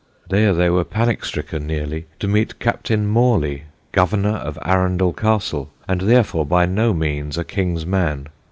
There 0.29 0.51
they 0.55 0.67
were 0.71 0.83
panic 0.83 1.23
stricken 1.23 1.67
nearly 1.67 2.07
to 2.17 2.27
meet 2.27 2.57
Captain 2.57 3.05
Morley, 3.05 3.65
governor 3.91 4.37
of 4.37 4.57
Arundel 4.65 5.13
Castle, 5.13 5.69
and 5.87 6.01
therefore 6.01 6.43
by 6.43 6.65
no 6.65 6.91
means 6.91 7.37
a 7.37 7.43
King's 7.43 7.85
man. 7.85 8.25